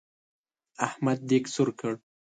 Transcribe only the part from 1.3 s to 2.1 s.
سور کړ.